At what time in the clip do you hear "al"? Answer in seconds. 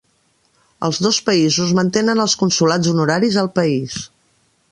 3.43-3.51